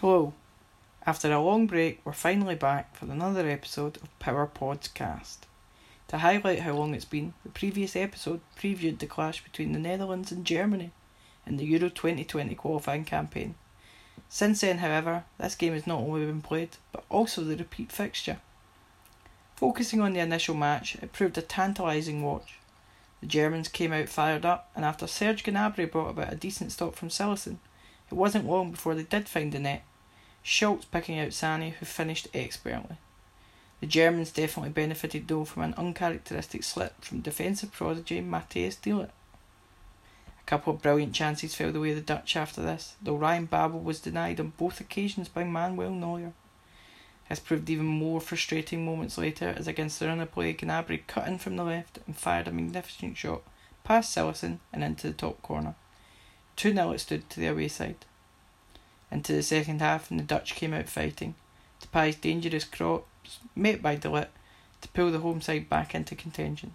[0.00, 0.32] Hello.
[1.04, 5.38] After a long break, we're finally back for another episode of Power Podcast.
[6.06, 10.30] To highlight how long it's been, the previous episode previewed the clash between the Netherlands
[10.30, 10.92] and Germany
[11.44, 13.56] in the Euro 2020 qualifying campaign.
[14.28, 18.38] Since then, however, this game has not only been played, but also the repeat fixture.
[19.56, 22.60] Focusing on the initial match, it proved a tantalising watch.
[23.20, 26.94] The Germans came out fired up, and after Serge Gnabry brought about a decent stop
[26.94, 27.56] from Cillessen,
[28.10, 29.82] it wasn't long before they did find the net
[30.42, 32.96] Schulz picking out Sané, who finished expertly.
[33.80, 39.08] The Germans definitely benefited though from an uncharacteristic slip from defensive prodigy Matthijs de A
[40.46, 43.80] couple of brilliant chances fell the way of the Dutch after this, though Ryan Babel
[43.80, 46.32] was denied on both occasions by Manuel Neuer.
[47.28, 51.28] This proved even more frustrating moments later as against the run of play Gnabry cut
[51.28, 53.42] in from the left and fired a magnificent shot
[53.84, 55.74] past Cillessen and into the top corner.
[56.58, 58.04] 2 0 it stood to the away side
[59.10, 61.34] into the second half and the Dutch came out fighting.
[61.80, 63.02] Depay's dangerous cross,
[63.54, 64.28] met by de Ligt,
[64.80, 66.74] to pull the home side back into contention.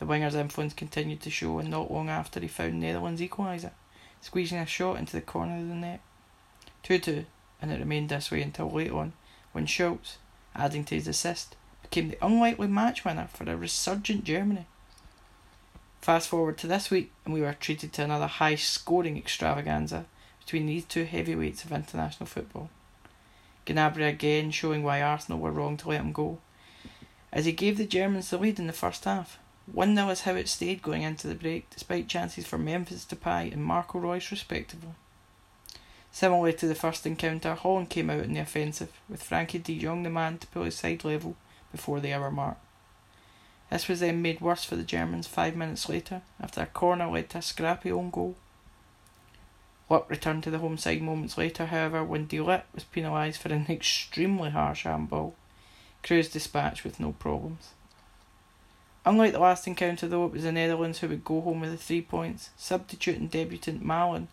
[0.00, 3.70] The winger's influence continued to show and not long after he found Netherlands' equaliser,
[4.20, 6.00] squeezing a shot into the corner of the net.
[6.84, 7.24] 2-2,
[7.62, 9.12] and it remained this way until late on,
[9.52, 10.18] when Schulz,
[10.54, 14.66] adding to his assist, became the unlikely match winner for a resurgent Germany.
[16.06, 20.06] Fast forward to this week, and we were treated to another high scoring extravaganza
[20.38, 22.70] between these two heavyweights of international football.
[23.66, 26.38] Gnabry again showing why Arsenal were wrong to let him go,
[27.32, 29.40] as he gave the Germans the lead in the first half.
[29.72, 33.52] 1 0 is how it stayed going into the break, despite chances for Memphis Depay
[33.52, 34.94] and Marco Reus respectively.
[36.12, 40.04] Similarly to the first encounter, Holland came out in the offensive, with Frenkie de Jong
[40.04, 41.34] the man to pull his side level
[41.72, 42.58] before the hour mark.
[43.70, 47.30] This was then made worse for the Germans five minutes later, after a corner led
[47.30, 48.36] to a scrappy own goal.
[49.88, 53.52] Luck returned to the home side moments later, however, when De Ligt was penalised for
[53.52, 55.34] an extremely harsh handball.
[56.02, 57.70] Kroos dispatched with no problems.
[59.04, 61.76] Unlike the last encounter, though, it was the Netherlands who would go home with the
[61.76, 62.50] three points.
[62.56, 64.26] Substitute and debutant Malen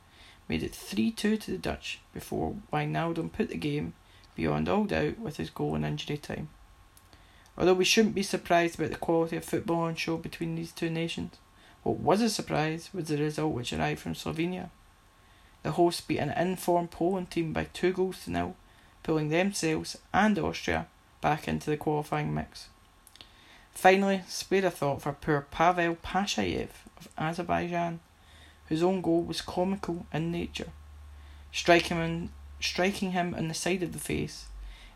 [0.49, 3.93] made it 3 2 to the Dutch before Wijnaldum put the game
[4.35, 6.49] beyond all doubt with his goal in injury time.
[7.57, 10.89] Although we shouldn't be surprised about the quality of football on show between these two
[10.89, 11.37] nations,
[11.83, 14.69] what was a surprise was the result which arrived from Slovenia.
[15.61, 18.55] The hosts beat an informed Poland team by two goals to nil,
[19.03, 20.87] pulling themselves and Austria
[21.21, 22.69] back into the qualifying mix.
[23.73, 27.99] Finally, spare a thought for poor Pavel Pashayev of Azerbaijan,
[28.67, 30.69] whose own goal was comical in nature,
[31.51, 34.45] striking him, striking him on the side of the face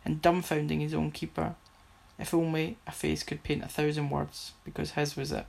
[0.06, 1.56] and dumbfounding his own keeper.
[2.20, 5.46] If only a face could paint a thousand words, because his was it.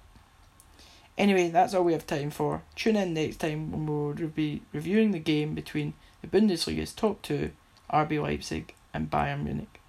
[1.16, 2.62] Anyway, that's all we have time for.
[2.76, 7.50] Tune in next time when we'll be reviewing the game between the Bundesliga's top two,
[7.92, 9.80] RB Leipzig and Bayern Munich.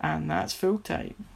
[0.00, 1.26] And that's full time.